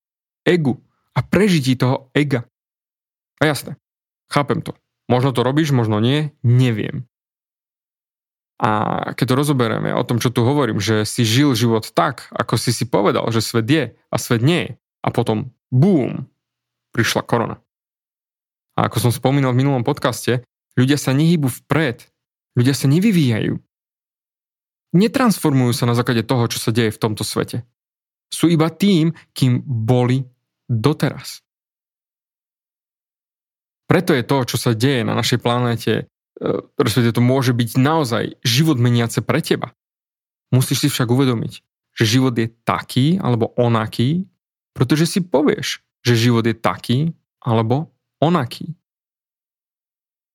egu 0.46 0.78
a 1.12 1.20
prežití 1.20 1.74
toho 1.74 2.08
ega. 2.14 2.46
A 3.42 3.50
jasné, 3.50 3.74
chápem 4.30 4.62
to. 4.62 4.78
Možno 5.10 5.34
to 5.34 5.42
robíš, 5.42 5.74
možno 5.74 5.98
nie, 5.98 6.30
neviem. 6.46 7.10
A 8.62 8.70
keď 9.18 9.34
to 9.34 9.38
rozoberieme 9.42 9.90
o 9.90 10.06
tom, 10.06 10.22
čo 10.22 10.30
tu 10.30 10.46
hovorím, 10.46 10.78
že 10.78 11.02
si 11.02 11.26
žil 11.26 11.58
život 11.58 11.90
tak, 11.90 12.30
ako 12.30 12.54
si 12.54 12.70
si 12.70 12.86
povedal, 12.86 13.26
že 13.34 13.42
svet 13.42 13.66
je 13.66 13.84
a 13.98 14.16
svet 14.22 14.38
nie 14.38 14.60
je. 14.62 14.72
A 15.02 15.08
potom, 15.10 15.50
bum, 15.68 16.30
prišla 16.94 17.26
korona. 17.26 17.58
A 18.78 18.88
ako 18.88 19.08
som 19.08 19.12
spomínal 19.12 19.52
v 19.52 19.60
minulom 19.66 19.84
podcaste, 19.84 20.46
ľudia 20.78 20.96
sa 20.96 21.12
nehybu 21.12 21.50
vpred, 21.64 22.06
ľudia 22.56 22.72
sa 22.72 22.88
nevyvíjajú. 22.88 23.58
Netransformujú 24.92 25.72
sa 25.72 25.88
na 25.88 25.96
základe 25.96 26.24
toho, 26.24 26.44
čo 26.48 26.60
sa 26.60 26.70
deje 26.72 26.92
v 26.92 27.00
tomto 27.00 27.24
svete. 27.24 27.64
Sú 28.32 28.48
iba 28.48 28.68
tým, 28.72 29.12
kým 29.36 29.60
boli 29.64 30.24
doteraz. 30.68 31.44
Preto 33.88 34.16
je 34.16 34.24
to, 34.24 34.36
čo 34.48 34.56
sa 34.56 34.72
deje 34.72 35.04
na 35.04 35.12
našej 35.12 35.40
planéte, 35.40 35.92
e, 36.00 36.04
respektíve 36.80 37.12
to 37.12 37.24
môže 37.24 37.52
byť 37.52 37.76
naozaj 37.76 38.24
život 38.40 38.80
meniace 38.80 39.20
pre 39.20 39.44
teba. 39.44 39.76
Musíš 40.48 40.84
si 40.84 40.88
však 40.88 41.12
uvedomiť, 41.12 41.52
že 41.92 42.04
život 42.08 42.32
je 42.36 42.48
taký 42.64 43.20
alebo 43.20 43.52
onaký, 43.56 44.24
pretože 44.72 45.08
si 45.08 45.20
povieš, 45.20 45.84
že 46.02 46.18
život 46.18 46.44
je 46.44 46.56
taký 46.56 46.98
alebo 47.40 47.92
onaký. 48.18 48.74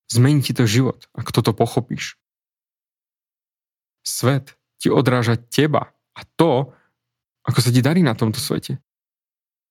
Zmení 0.07 0.39
ti 0.39 0.55
to 0.55 0.63
život, 0.63 1.11
ak 1.11 1.35
toto 1.35 1.51
pochopíš. 1.51 2.15
Svet 4.07 4.55
ti 4.79 4.87
odráža 4.87 5.35
teba 5.35 5.91
a 6.15 6.21
to, 6.39 6.71
ako 7.43 7.59
sa 7.59 7.71
ti 7.75 7.83
darí 7.83 7.99
na 7.99 8.15
tomto 8.15 8.39
svete. 8.39 8.79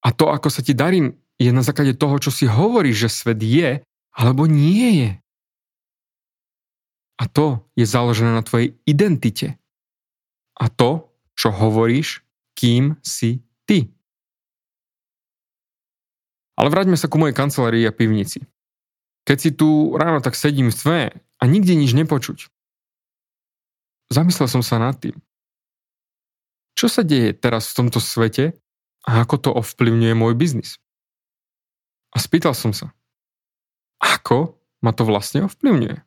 A 0.04 0.12
to, 0.12 0.28
ako 0.28 0.52
sa 0.52 0.61
ti 0.61 0.76
darí 0.76 1.16
je 1.37 1.50
na 1.52 1.64
základe 1.64 1.96
toho, 1.96 2.16
čo 2.20 2.28
si 2.32 2.44
hovoríš, 2.49 3.08
že 3.08 3.16
svet 3.25 3.40
je, 3.40 3.80
alebo 4.16 4.49
nie 4.49 5.04
je. 5.04 5.11
A 7.16 7.25
to 7.28 7.64
je 7.76 7.88
založené 7.88 8.32
na 8.37 8.44
tvojej 8.44 8.76
identite. 8.85 9.56
A 10.56 10.68
to, 10.68 11.12
čo 11.37 11.52
hovoríš, 11.52 12.25
kým 12.56 12.96
si 13.04 13.44
ty. 13.68 13.95
Ale 16.56 16.72
vráťme 16.72 16.96
sa 16.96 17.06
ku 17.06 17.20
mojej 17.20 17.36
kancelárii 17.36 17.84
a 17.84 17.92
pivnici. 17.92 18.44
Keď 19.28 19.36
si 19.36 19.50
tu 19.52 19.92
ráno 19.94 20.25
tak 20.25 20.32
sedím 20.32 20.72
v 20.72 20.76
tme 20.76 21.02
a 21.12 21.42
nikde 21.44 21.76
nič 21.76 21.92
nepočuť. 21.92 22.48
Zamyslel 24.08 24.48
som 24.48 24.62
sa 24.64 24.80
nad 24.80 24.96
tým. 24.96 25.18
Čo 26.76 26.88
sa 26.88 27.02
deje 27.04 27.36
teraz 27.36 27.72
v 27.72 27.76
tomto 27.84 28.00
svete 28.00 28.56
a 29.04 29.25
ako 29.25 29.36
to 29.40 29.50
ovplyvňuje 29.52 30.14
môj 30.16 30.32
biznis? 30.36 30.80
A 32.14 32.22
spýtal 32.22 32.56
som 32.56 32.72
sa, 32.72 32.96
ako 34.00 34.56
ma 34.80 34.92
to 34.96 35.04
vlastne 35.04 35.44
ovplyvňuje? 35.44 36.00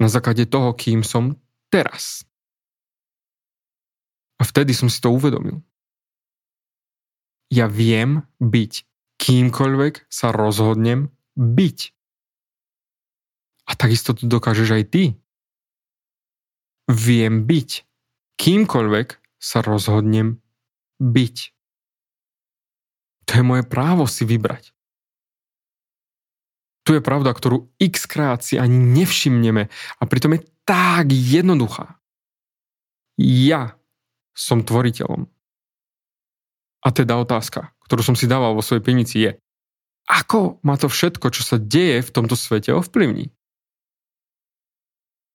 Na 0.00 0.08
základe 0.10 0.44
toho, 0.48 0.74
kým 0.74 1.06
som 1.06 1.38
teraz. 1.70 2.26
A 4.40 4.44
vtedy 4.44 4.74
som 4.74 4.90
si 4.90 4.98
to 4.98 5.14
uvedomil. 5.14 5.62
Ja 7.52 7.68
viem 7.68 8.24
byť 8.40 8.72
kýmkoľvek 9.20 10.08
sa 10.08 10.32
rozhodnem 10.32 11.12
byť. 11.36 11.78
A 13.68 13.72
takisto 13.76 14.16
to 14.16 14.24
dokážeš 14.24 14.70
aj 14.72 14.84
ty. 14.88 15.02
Viem 16.88 17.44
byť 17.44 17.70
kýmkoľvek 18.40 19.08
sa 19.36 19.60
rozhodnem 19.60 20.40
byť. 20.96 21.36
To 23.28 23.30
je 23.36 23.44
moje 23.44 23.64
právo 23.68 24.08
si 24.08 24.24
vybrať. 24.24 24.72
Tu 26.82 26.98
je 26.98 27.04
pravda, 27.04 27.30
ktorú 27.30 27.70
x 27.78 28.10
krát 28.10 28.42
si 28.42 28.58
ani 28.58 28.74
nevšimneme 28.74 29.70
a 29.70 30.02
pritom 30.08 30.34
je 30.34 30.42
tak 30.66 31.14
jednoduchá. 31.14 32.00
Ja 33.20 33.78
som 34.34 34.66
tvoriteľom. 34.66 35.30
A 36.82 36.88
teda 36.90 37.14
otázka, 37.18 37.70
ktorú 37.86 38.02
som 38.02 38.16
si 38.18 38.26
dával 38.26 38.58
vo 38.58 38.62
svojej 38.62 38.82
pivnici 38.82 39.16
je, 39.22 39.30
ako 40.10 40.58
ma 40.66 40.74
to 40.74 40.90
všetko, 40.90 41.30
čo 41.30 41.46
sa 41.46 41.56
deje 41.62 42.02
v 42.02 42.10
tomto 42.10 42.34
svete 42.34 42.74
ovplyvní? 42.74 43.30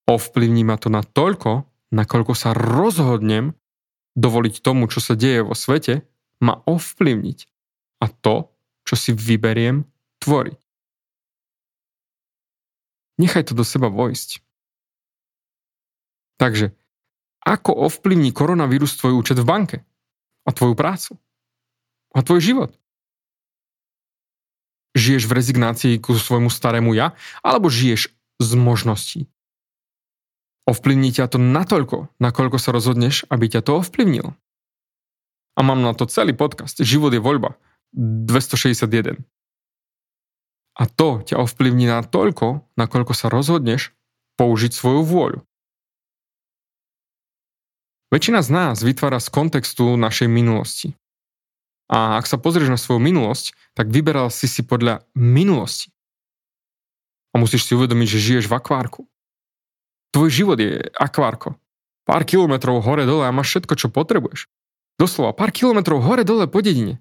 Ovplyvní 0.08 0.62
ma 0.64 0.76
to 0.76 0.92
na 0.92 1.00
toľko, 1.00 1.64
nakoľko 1.92 2.32
sa 2.36 2.52
rozhodnem 2.52 3.56
dovoliť 4.12 4.60
tomu, 4.60 4.88
čo 4.92 5.00
sa 5.00 5.16
deje 5.16 5.40
vo 5.40 5.56
svete, 5.56 6.04
ma 6.44 6.60
ovplyvniť 6.68 7.38
a 8.04 8.06
to, 8.12 8.52
čo 8.84 8.94
si 8.94 9.10
vyberiem, 9.16 9.88
tvoriť. 10.20 10.60
Nechaj 13.18 13.50
to 13.50 13.54
do 13.58 13.66
seba 13.66 13.90
vojsť. 13.90 14.44
Takže, 16.38 16.70
ako 17.42 17.90
ovplyvní 17.90 18.30
koronavírus 18.30 18.94
tvoj 18.94 19.18
účet 19.18 19.42
v 19.42 19.48
banke? 19.48 19.76
A 20.46 20.54
tvoju 20.54 20.78
prácu? 20.78 21.18
A 22.16 22.24
tvoj 22.24 22.40
život? 22.40 22.70
Žiješ 24.96 25.28
v 25.28 25.36
rezignácii 25.36 25.94
ku 26.00 26.16
svojmu 26.16 26.48
starému 26.48 26.96
ja? 26.96 27.12
Alebo 27.44 27.68
žiješ 27.68 28.12
z 28.40 28.50
možností? 28.56 29.20
Ovplyvní 30.68 31.16
ťa 31.16 31.32
to 31.32 31.40
natoľko, 31.40 32.12
nakoľko 32.20 32.60
sa 32.60 32.76
rozhodneš, 32.76 33.24
aby 33.32 33.48
ťa 33.48 33.64
to 33.64 33.80
ovplyvnilo. 33.80 34.36
A 35.56 35.60
mám 35.64 35.80
na 35.80 35.96
to 35.96 36.04
celý 36.04 36.36
podcast. 36.36 36.76
Život 36.76 37.16
je 37.16 37.24
voľba. 37.24 37.56
261. 37.96 39.24
A 40.78 40.84
to 40.86 41.24
ťa 41.24 41.40
ovplyvní 41.40 41.90
na 41.90 42.04
toľko, 42.04 42.68
nakoľko 42.78 43.12
sa 43.16 43.32
rozhodneš 43.32 43.90
použiť 44.38 44.70
svoju 44.70 45.02
vôľu. 45.02 45.40
Väčšina 48.08 48.40
z 48.40 48.50
nás 48.54 48.76
vytvára 48.80 49.18
z 49.18 49.28
kontextu 49.28 49.98
našej 49.98 50.30
minulosti. 50.30 50.94
A 51.88 52.20
ak 52.20 52.28
sa 52.28 52.36
pozrieš 52.36 52.68
na 52.68 52.76
svoju 52.76 53.00
minulosť, 53.00 53.56
tak 53.72 53.88
vyberal 53.88 54.28
si 54.28 54.44
si 54.44 54.60
podľa 54.60 55.08
minulosti. 55.16 55.88
A 57.32 57.40
musíš 57.40 57.64
si 57.64 57.72
uvedomiť, 57.72 58.08
že 58.08 58.24
žiješ 58.24 58.46
v 58.48 58.56
akvárku. 58.56 59.08
Tvoj 60.12 60.28
život 60.28 60.58
je 60.60 60.84
akvárko. 60.96 61.56
Pár 62.08 62.24
kilometrov 62.24 62.80
hore-dole 62.80 63.28
a 63.28 63.32
máš 63.32 63.56
všetko, 63.56 63.74
čo 63.76 63.88
potrebuješ. 63.92 64.48
Doslova 64.96 65.36
pár 65.36 65.52
kilometrov 65.52 66.00
hore-dole 66.00 66.48
po 66.48 66.60
dedine. 66.64 67.00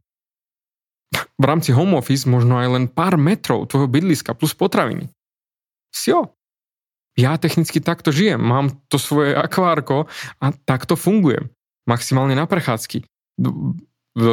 V 1.16 1.44
rámci 1.44 1.72
home 1.72 1.96
office 1.96 2.28
možno 2.28 2.60
aj 2.60 2.68
len 2.68 2.86
pár 2.92 3.16
metrov 3.16 3.68
tvojho 3.72 3.88
bydliska 3.88 4.36
plus 4.36 4.52
potraviny. 4.52 5.08
Sio. 5.92 6.36
Ja 7.18 7.40
technicky 7.40 7.82
takto 7.82 8.14
žijem, 8.14 8.38
mám 8.38 8.78
to 8.92 9.02
svoje 9.02 9.34
akvárko 9.34 10.06
a 10.38 10.54
takto 10.54 10.94
fungujem. 10.94 11.50
Maximálne 11.90 12.38
na 12.38 12.46
prechádzky 12.46 13.08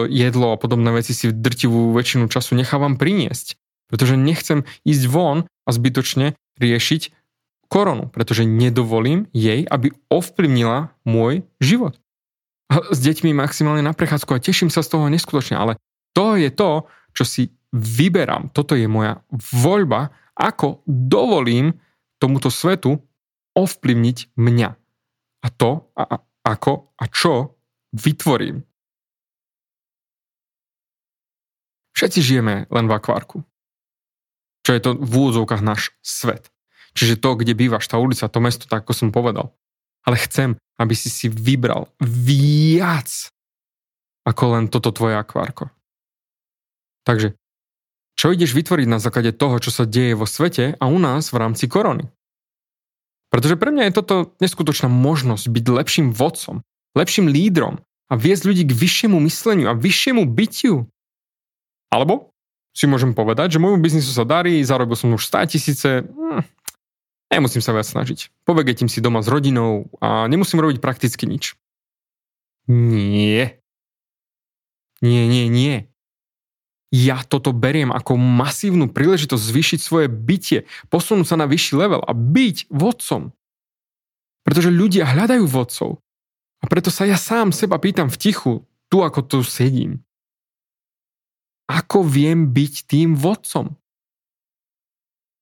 jedlo 0.09 0.57
a 0.57 0.61
podobné 0.61 0.97
veci 0.97 1.13
si 1.13 1.29
drtivú 1.29 1.93
väčšinu 1.93 2.33
času 2.33 2.57
nechávam 2.57 2.97
priniesť, 2.97 3.61
pretože 3.93 4.17
nechcem 4.17 4.65
ísť 4.89 5.05
von 5.13 5.45
a 5.45 5.71
zbytočne 5.71 6.35
riešiť 6.57 7.03
koronu, 7.69 8.09
pretože 8.09 8.49
nedovolím 8.49 9.29
jej, 9.37 9.67
aby 9.69 9.93
ovplyvnila 10.09 10.95
môj 11.05 11.45
život. 11.61 12.01
S 12.73 12.99
deťmi 12.99 13.37
maximálne 13.37 13.85
na 13.85 13.93
prechádzku 13.93 14.31
a 14.33 14.43
teším 14.43 14.73
sa 14.73 14.81
z 14.81 14.97
toho 14.97 15.07
neskutočne, 15.13 15.61
ale 15.61 15.77
to 16.17 16.41
je 16.41 16.49
to, 16.49 16.89
čo 17.13 17.25
si 17.29 17.43
vyberám. 17.75 18.55
Toto 18.55 18.79
je 18.79 18.89
moja 18.89 19.21
voľba, 19.53 20.15
ako 20.39 20.87
dovolím 20.87 21.77
tomuto 22.23 22.49
svetu 22.49 23.03
ovplyvniť 23.55 24.39
mňa. 24.39 24.71
A 25.45 25.49
to, 25.53 25.93
a, 25.99 26.25
ako 26.47 26.95
a 26.97 27.05
čo 27.11 27.59
vytvorím. 27.93 28.65
Všetci 31.95 32.21
žijeme 32.21 32.67
len 32.69 32.87
v 32.91 32.93
akvárku. 32.93 33.47
Čo 34.67 34.71
je 34.75 34.81
to 34.83 34.91
v 34.99 35.13
úvodzovkách 35.15 35.63
náš 35.63 35.95
svet. 36.03 36.51
Čiže 36.95 37.19
to, 37.19 37.39
kde 37.39 37.59
bývaš, 37.59 37.87
tá 37.91 37.99
ulica, 37.99 38.31
to 38.31 38.39
mesto, 38.39 38.67
tak 38.67 38.87
ako 38.87 38.95
som 38.95 39.09
povedal. 39.11 39.55
Ale 40.07 40.19
chcem, 40.19 40.59
aby 40.79 40.95
si 40.95 41.11
si 41.11 41.27
vybral 41.31 41.91
viac 42.03 43.31
ako 44.25 44.45
len 44.57 44.65
toto 44.73 44.91
tvoje 44.91 45.15
akvárko. 45.15 45.69
Takže, 47.05 47.37
čo 48.17 48.33
ideš 48.33 48.57
vytvoriť 48.57 48.89
na 48.89 49.03
základe 49.03 49.37
toho, 49.37 49.61
čo 49.61 49.69
sa 49.69 49.85
deje 49.85 50.17
vo 50.17 50.25
svete 50.25 50.79
a 50.81 50.85
u 50.89 50.97
nás 50.97 51.29
v 51.29 51.41
rámci 51.41 51.69
korony? 51.69 52.09
Pretože 53.29 53.59
pre 53.59 53.75
mňa 53.75 53.91
je 53.91 53.97
toto 53.99 54.17
neskutočná 54.39 54.87
možnosť 54.87 55.51
byť 55.51 55.65
lepším 55.67 56.07
vodcom, 56.15 56.63
lepším 56.95 57.27
lídrom 57.29 57.83
a 58.09 58.15
viesť 58.15 58.47
ľudí 58.47 58.65
k 58.65 58.73
vyššiemu 58.79 59.19
mysleniu 59.27 59.67
a 59.69 59.75
vyššiemu 59.75 60.23
bytiu. 60.25 60.87
Alebo 61.89 62.35
si 62.75 62.91
môžem 62.91 63.15
povedať, 63.15 63.57
že 63.57 63.63
môjmu 63.63 63.79
biznisu 63.79 64.11
sa 64.11 64.27
darí, 64.27 64.59
zarobil 64.67 64.99
som 64.99 65.15
už 65.15 65.31
100 65.31 65.53
tisíce, 65.55 65.89
hm, 66.03 66.43
nemusím 67.31 67.63
sa 67.63 67.71
viac 67.71 67.87
snažiť. 67.87 68.31
Povegetím 68.43 68.91
si 68.91 68.99
doma 68.99 69.23
s 69.23 69.31
rodinou 69.31 69.87
a 70.03 70.27
nemusím 70.27 70.59
robiť 70.59 70.83
prakticky 70.83 71.27
nič. 71.27 71.55
Nie. 72.67 73.63
Nie, 75.03 75.25
nie, 75.29 75.47
nie. 75.51 75.77
Ja 76.95 77.27
toto 77.27 77.51
beriem 77.51 77.91
ako 77.91 78.15
masívnu 78.15 78.87
príležitosť 78.87 79.43
zvýšiť 79.43 79.81
svoje 79.83 80.07
bytie, 80.07 80.71
posunúť 80.95 81.35
sa 81.35 81.37
na 81.37 81.51
vyšší 81.51 81.75
level 81.75 82.03
a 82.07 82.15
byť 82.15 82.71
vodcom. 82.71 83.35
Pretože 84.47 84.71
ľudia 84.71 85.03
hľadajú 85.03 85.43
vodcov. 85.51 85.99
A 86.63 86.71
preto 86.71 86.95
sa 86.95 87.03
ja 87.03 87.19
sám 87.19 87.51
seba 87.51 87.83
pýtam 87.83 88.07
v 88.07 88.17
tichu, 88.17 88.53
tu 88.87 89.03
ako 89.03 89.27
tu 89.27 89.39
sedím. 89.43 90.04
Ako 91.65 92.05
viem 92.05 92.53
byť 92.53 92.75
tým 92.85 93.17
vodcom? 93.17 93.77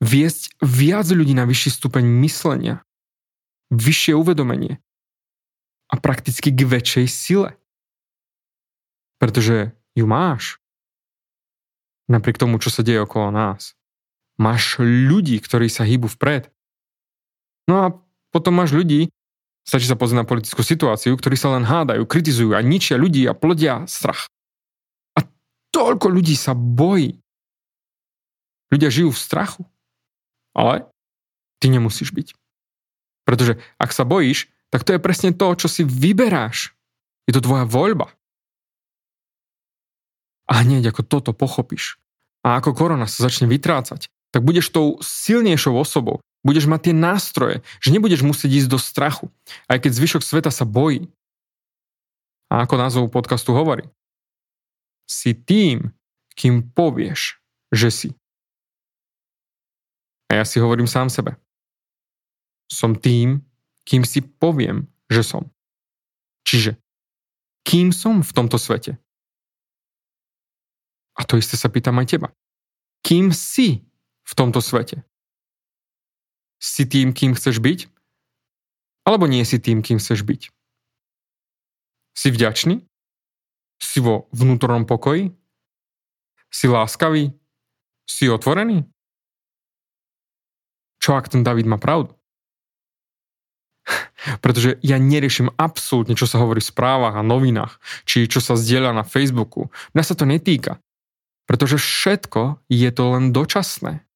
Viesť 0.03 0.55
viac 0.63 1.07
ľudí 1.11 1.35
na 1.35 1.47
vyšší 1.47 1.71
stupeň 1.79 2.03
myslenia, 2.27 2.83
vyššie 3.71 4.19
uvedomenie 4.19 4.83
a 5.91 5.95
prakticky 5.99 6.51
k 6.51 6.67
väčšej 6.67 7.07
sile. 7.07 7.51
Pretože 9.23 9.77
ju 9.95 10.07
máš. 10.09 10.59
Napriek 12.11 12.41
tomu, 12.41 12.59
čo 12.59 12.73
sa 12.73 12.83
deje 12.83 13.05
okolo 13.05 13.31
nás. 13.31 13.79
Máš 14.41 14.83
ľudí, 14.83 15.39
ktorí 15.39 15.71
sa 15.71 15.87
hýbu 15.87 16.11
vpred. 16.19 16.51
No 17.71 17.75
a 17.87 17.87
potom 18.35 18.59
máš 18.59 18.75
ľudí, 18.75 19.13
stačí 19.63 19.87
sa 19.87 19.95
pozrieť 19.95 20.25
na 20.25 20.29
politickú 20.29 20.65
situáciu, 20.65 21.15
ktorí 21.15 21.37
sa 21.39 21.55
len 21.55 21.63
hádajú, 21.63 22.09
kritizujú 22.09 22.57
a 22.57 22.65
ničia 22.65 22.99
ľudí 22.99 23.29
a 23.29 23.37
plodia 23.37 23.87
strach. 23.87 24.32
Toľko 25.73 26.07
ľudí 26.13 26.37
sa 26.37 26.53
bojí. 26.53 27.17
Ľudia 28.69 28.89
žijú 28.93 29.13
v 29.13 29.23
strachu. 29.23 29.63
Ale 30.53 30.89
ty 31.61 31.73
nemusíš 31.73 32.13
byť. 32.13 32.37
Pretože 33.25 33.57
ak 33.81 33.91
sa 33.93 34.05
bojíš, 34.05 34.53
tak 34.69 34.85
to 34.85 34.97
je 34.97 35.01
presne 35.01 35.33
to, 35.33 35.49
čo 35.57 35.69
si 35.69 35.85
vyberáš. 35.85 36.77
Je 37.25 37.33
to 37.33 37.45
tvoja 37.45 37.65
voľba. 37.65 38.13
A 40.51 40.61
hneď 40.67 40.93
ako 40.93 41.03
toto 41.07 41.33
pochopíš 41.33 42.03
a 42.43 42.59
ako 42.59 42.75
korona 42.75 43.07
sa 43.07 43.31
začne 43.31 43.47
vytrácať, 43.47 44.11
tak 44.35 44.43
budeš 44.43 44.75
tou 44.75 44.99
silnejšou 44.99 45.79
osobou. 45.79 46.19
Budeš 46.43 46.67
mať 46.67 46.91
tie 46.91 46.95
nástroje, 46.97 47.57
že 47.79 47.95
nebudeš 47.95 48.27
musieť 48.27 48.67
ísť 48.67 48.69
do 48.69 48.79
strachu, 48.83 49.31
aj 49.71 49.79
keď 49.87 49.91
zvyšok 49.95 50.23
sveta 50.27 50.51
sa 50.51 50.67
bojí. 50.67 51.07
A 52.51 52.67
ako 52.67 52.75
názov 52.83 53.15
podcastu 53.15 53.55
hovorí, 53.55 53.87
si 55.13 55.37
tým, 55.37 55.93
kým 56.33 56.73
povieš, 56.73 57.37
že 57.69 57.93
si. 57.93 58.09
A 60.33 60.41
ja 60.41 60.45
si 60.49 60.57
hovorím 60.57 60.89
sám 60.89 61.13
sebe. 61.13 61.37
Som 62.73 62.97
tým, 62.97 63.45
kým 63.85 64.09
si 64.09 64.25
poviem, 64.25 64.89
že 65.13 65.21
som. 65.21 65.53
Čiže, 66.49 66.81
kým 67.69 67.93
som 67.93 68.25
v 68.25 68.33
tomto 68.33 68.57
svete? 68.57 68.97
A 71.13 71.29
to 71.29 71.37
isté 71.37 71.61
sa 71.61 71.69
pýtam 71.69 72.01
aj 72.01 72.17
teba. 72.17 72.33
Kým 73.05 73.29
si 73.37 73.85
v 74.25 74.33
tomto 74.33 74.65
svete? 74.65 75.05
Si 76.57 76.89
tým, 76.89 77.13
kým 77.13 77.37
chceš 77.37 77.61
byť? 77.61 77.93
Alebo 79.05 79.29
nie 79.29 79.45
si 79.45 79.61
tým, 79.61 79.85
kým 79.85 80.01
chceš 80.01 80.25
byť? 80.25 80.49
Si 82.17 82.29
vďačný? 82.33 82.81
Si 83.83 83.99
vo 83.99 84.31
vnútornom 84.31 84.87
pokoji? 84.87 85.35
Si 86.47 86.71
láskavý? 86.71 87.35
Si 88.07 88.31
otvorený? 88.31 88.87
Čo 91.03 91.19
ak 91.19 91.35
ten 91.35 91.43
David 91.43 91.67
má 91.67 91.83
pravdu? 91.83 92.15
Pretože 94.45 94.79
ja 94.87 95.03
neriešim 95.03 95.51
absolútne, 95.59 96.15
čo 96.15 96.31
sa 96.31 96.39
hovorí 96.39 96.63
v 96.63 96.71
správach 96.71 97.19
a 97.19 97.27
novinách, 97.27 97.83
či 98.07 98.31
čo 98.31 98.39
sa 98.39 98.55
zdieľa 98.55 98.95
na 98.95 99.03
Facebooku. 99.03 99.75
Mňa 99.99 100.05
sa 100.07 100.15
to 100.15 100.31
netýka. 100.31 100.79
Pretože 101.51 101.83
všetko 101.83 102.63
je 102.71 102.91
to 102.95 103.05
len 103.19 103.35
dočasné. 103.35 104.07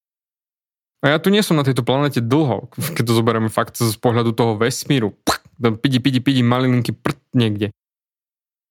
A 1.02 1.04
ja 1.10 1.18
tu 1.18 1.28
nie 1.34 1.42
som 1.42 1.58
na 1.58 1.66
tejto 1.66 1.82
planete 1.82 2.22
dlho, 2.22 2.70
keď 2.96 3.02
to 3.02 3.12
zoberieme 3.12 3.50
fakt 3.50 3.76
z 3.76 3.94
pohľadu 3.98 4.32
toho 4.32 4.54
vesmíru. 4.54 5.18
Pidi, 5.58 5.98
pidi, 5.98 6.22
pidi, 6.22 6.40
malilinky 6.46 6.94
prd 6.94 7.18
niekde. 7.34 7.68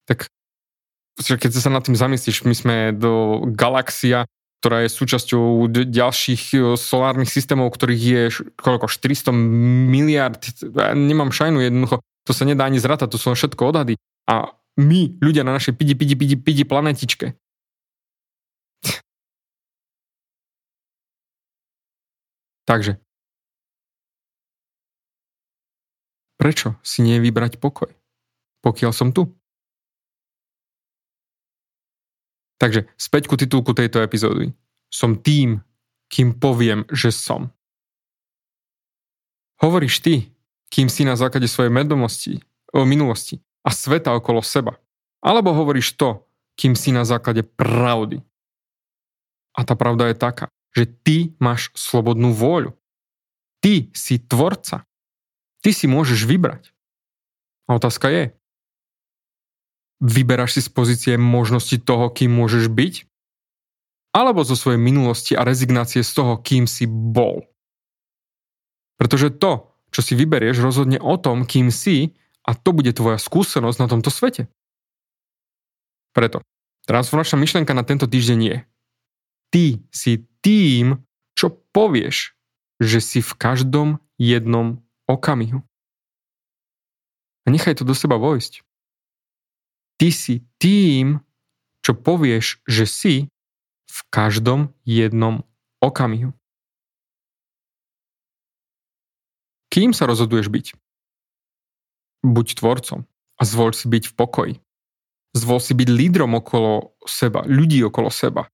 Tak 0.05 0.29
keď 1.15 1.51
sa 1.56 1.71
nad 1.71 1.84
tým 1.84 1.95
zamyslíš, 1.95 2.43
my 2.43 2.56
sme 2.56 2.75
do 2.91 3.45
galaxia, 3.56 4.28
ktorá 4.60 4.82
je 4.84 4.89
súčasťou 4.89 5.69
ďalších 5.69 6.43
e, 6.58 6.73
solárnych 6.73 7.30
systémov, 7.30 7.69
ktorých 7.71 8.04
je 8.04 8.34
koľko, 8.58 8.89
400 8.89 9.30
miliard, 9.93 10.41
ja 10.41 10.97
nemám 10.97 11.30
šajnu 11.30 11.62
jednoducho, 11.62 12.01
to 12.25 12.34
sa 12.34 12.49
nedá 12.49 12.65
ani 12.65 12.82
zratať, 12.82 13.13
to 13.13 13.21
sú 13.21 13.32
všetko 13.38 13.62
odhady. 13.69 13.95
A 14.25 14.49
my, 14.82 15.21
ľudia 15.21 15.45
na 15.45 15.54
našej 15.56 15.78
pidi, 15.78 15.93
pidi, 15.93 16.17
pidi, 16.17 16.36
pidi 16.36 16.65
planetičke. 16.65 17.38
Takže. 22.67 22.97
Prečo 26.41 26.75
si 26.84 27.06
nevybrať 27.06 27.62
pokoj, 27.62 27.93
pokiaľ 28.65 28.91
som 28.91 29.15
tu? 29.15 29.30
Takže 32.57 32.87
späť 32.95 33.27
ku 33.27 33.35
titulku 33.35 33.75
tejto 33.75 33.99
epizódy. 33.99 34.55
Som 34.87 35.19
tým, 35.19 35.59
kým 36.07 36.39
poviem, 36.39 36.87
že 36.87 37.11
som. 37.11 37.51
Hovoríš 39.59 39.99
ty, 40.03 40.31
kým 40.71 40.91
si 40.91 41.07
na 41.07 41.15
základe 41.15 41.47
svojej 41.47 41.71
medomosti, 41.71 42.43
o 42.75 42.83
minulosti 42.83 43.39
a 43.63 43.71
sveta 43.71 44.11
okolo 44.11 44.43
seba. 44.43 44.75
Alebo 45.23 45.55
hovoríš 45.55 45.95
to, 45.95 46.27
kým 46.59 46.75
si 46.75 46.91
na 46.91 47.03
základe 47.07 47.43
pravdy. 47.43 48.23
A 49.55 49.63
tá 49.63 49.73
pravda 49.75 50.11
je 50.11 50.19
taká, 50.19 50.45
že 50.75 50.85
ty 50.85 51.31
máš 51.39 51.71
slobodnú 51.75 52.35
vôľu. 52.35 52.75
Ty 53.63 53.87
si 53.95 54.19
tvorca. 54.19 54.83
Ty 55.63 55.69
si 55.71 55.87
môžeš 55.87 56.27
vybrať. 56.27 56.75
A 57.65 57.79
otázka 57.79 58.11
je, 58.11 58.35
vyberáš 59.99 60.60
si 60.60 60.62
z 60.65 60.69
pozície 60.71 61.13
možnosti 61.15 61.75
toho, 61.81 62.12
kým 62.12 62.31
môžeš 62.31 62.71
byť? 62.71 62.93
Alebo 64.15 64.47
zo 64.47 64.55
svojej 64.55 64.79
minulosti 64.79 65.36
a 65.36 65.43
rezignácie 65.43 65.99
z 65.99 66.12
toho, 66.15 66.39
kým 66.39 66.67
si 66.67 66.88
bol? 66.88 67.43
Pretože 68.95 69.36
to, 69.36 69.75
čo 69.91 69.99
si 69.99 70.15
vyberieš, 70.15 70.63
rozhodne 70.63 70.99
o 71.03 71.19
tom, 71.19 71.43
kým 71.43 71.67
si 71.67 72.15
a 72.47 72.55
to 72.55 72.71
bude 72.71 72.93
tvoja 72.95 73.19
skúsenosť 73.19 73.77
na 73.81 73.88
tomto 73.91 74.13
svete. 74.13 74.47
Preto, 76.15 76.39
transformačná 76.88 77.36
myšlienka 77.36 77.75
na 77.75 77.84
tento 77.84 78.08
týždeň 78.08 78.39
je 78.39 78.58
Ty 79.51 79.65
si 79.91 80.13
tým, 80.39 81.03
čo 81.36 81.51
povieš, 81.75 82.36
že 82.79 82.99
si 83.03 83.19
v 83.19 83.31
každom 83.36 83.99
jednom 84.15 84.79
okamihu. 85.08 85.63
A 87.45 87.47
nechaj 87.51 87.77
to 87.77 87.88
do 87.88 87.93
seba 87.93 88.15
vojsť. 88.15 88.63
Ty 89.95 90.10
si 90.12 90.43
tým, 90.60 91.23
čo 91.79 91.95
povieš, 91.95 92.65
že 92.67 92.86
si 92.89 93.15
v 93.88 93.99
každom 94.12 94.75
jednom 94.84 95.47
okamihu. 95.79 96.36
Kým 99.71 99.91
sa 99.91 100.08
rozhoduješ 100.08 100.47
byť? 100.51 100.65
Buď 102.25 102.47
tvorcom 102.60 103.03
a 103.36 103.41
zvol 103.43 103.75
si 103.75 103.86
byť 103.91 104.03
v 104.12 104.13
pokoji. 104.15 104.53
Zvol 105.36 105.60
si 105.60 105.75
byť 105.75 105.89
lídrom 105.91 106.31
okolo 106.39 106.95
seba, 107.03 107.43
ľudí 107.43 107.84
okolo 107.84 108.08
seba. 108.08 108.47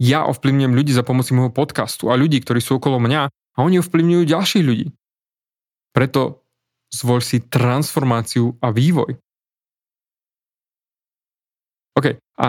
Ja 0.00 0.24
ovplyvňujem 0.30 0.72
ľudí 0.72 0.94
za 0.94 1.02
pomoci 1.02 1.34
môjho 1.34 1.52
podcastu 1.52 2.08
a 2.08 2.16
ľudí, 2.16 2.40
ktorí 2.40 2.62
sú 2.62 2.78
okolo 2.78 3.02
mňa 3.02 3.28
a 3.28 3.58
oni 3.58 3.82
ovplyvňujú 3.82 4.22
ďalších 4.24 4.64
ľudí. 4.64 4.86
Preto 5.90 6.46
zvol 6.94 7.18
si 7.20 7.42
transformáciu 7.42 8.56
a 8.62 8.70
vývoj. 8.70 9.18
OK, 11.98 12.16
a 12.38 12.48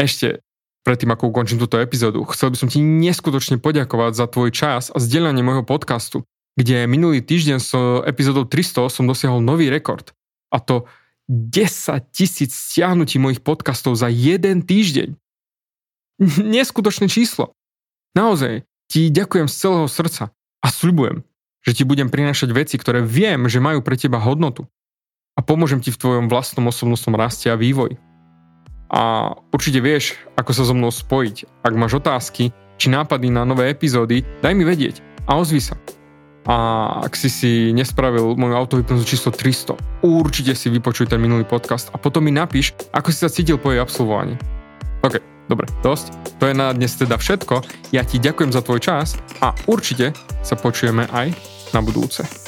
ešte 0.00 0.40
predtým, 0.88 1.12
ako 1.12 1.28
ukončím 1.28 1.60
túto 1.60 1.76
epizódu, 1.76 2.24
chcel 2.32 2.48
by 2.48 2.56
som 2.56 2.68
ti 2.72 2.80
neskutočne 2.80 3.60
poďakovať 3.60 4.12
za 4.16 4.24
tvoj 4.24 4.50
čas 4.56 4.88
a 4.88 4.96
zdieľanie 4.96 5.44
môjho 5.44 5.60
podcastu, 5.68 6.24
kde 6.56 6.88
minulý 6.88 7.20
týždeň 7.20 7.58
s 7.60 7.76
epizódou 8.08 8.48
300 8.48 8.88
som 8.88 9.04
dosiahol 9.04 9.44
nový 9.44 9.68
rekord. 9.68 10.16
A 10.48 10.64
to 10.64 10.88
10 11.28 12.08
tisíc 12.08 12.56
stiahnutí 12.56 13.20
mojich 13.20 13.44
podcastov 13.44 14.00
za 14.00 14.08
jeden 14.08 14.64
týždeň. 14.64 15.12
Neskutočné 16.56 17.12
číslo. 17.12 17.52
Naozaj, 18.16 18.64
ti 18.88 19.12
ďakujem 19.12 19.46
z 19.52 19.54
celého 19.54 19.88
srdca 19.92 20.32
a 20.64 20.66
sľubujem, 20.72 21.20
že 21.68 21.76
ti 21.76 21.84
budem 21.84 22.08
prinášať 22.08 22.48
veci, 22.56 22.80
ktoré 22.80 23.04
viem, 23.04 23.44
že 23.52 23.60
majú 23.60 23.84
pre 23.84 24.00
teba 24.00 24.16
hodnotu. 24.16 24.64
A 25.36 25.44
pomôžem 25.44 25.84
ti 25.84 25.92
v 25.92 26.00
tvojom 26.00 26.26
vlastnom 26.32 26.66
osobnostnom 26.66 27.14
raste 27.14 27.52
a 27.52 27.60
vývoji 27.60 28.00
a 28.88 29.32
určite 29.52 29.84
vieš, 29.84 30.16
ako 30.36 30.50
sa 30.52 30.62
so 30.64 30.72
mnou 30.72 30.88
spojiť. 30.88 31.64
Ak 31.64 31.72
máš 31.76 32.00
otázky 32.00 32.50
či 32.78 32.86
nápady 32.88 33.28
na 33.28 33.44
nové 33.44 33.68
epizódy, 33.68 34.24
daj 34.40 34.54
mi 34.54 34.64
vedieť 34.64 35.02
a 35.28 35.36
ozvi 35.36 35.60
sa. 35.60 35.76
A 36.48 36.56
ak 37.04 37.12
si 37.12 37.28
si 37.28 37.50
nespravil 37.76 38.32
moju 38.32 38.56
autohypnozu 38.56 39.04
číslo 39.04 39.28
300, 39.28 39.76
určite 40.00 40.56
si 40.56 40.72
vypočuj 40.72 41.12
ten 41.12 41.20
minulý 41.20 41.44
podcast 41.44 41.92
a 41.92 42.00
potom 42.00 42.24
mi 42.24 42.32
napíš, 42.32 42.72
ako 42.96 43.12
si 43.12 43.20
sa 43.20 43.28
cítil 43.28 43.60
po 43.60 43.68
jej 43.68 43.84
absolvovaní. 43.84 44.40
OK, 45.04 45.20
dobre, 45.52 45.68
dosť. 45.84 46.08
To 46.40 46.48
je 46.48 46.56
na 46.56 46.72
dnes 46.72 46.96
teda 46.96 47.20
všetko. 47.20 47.60
Ja 47.92 48.00
ti 48.00 48.16
ďakujem 48.16 48.56
za 48.56 48.64
tvoj 48.64 48.80
čas 48.80 49.20
a 49.44 49.52
určite 49.68 50.16
sa 50.40 50.56
počujeme 50.56 51.04
aj 51.12 51.36
na 51.76 51.84
budúce. 51.84 52.47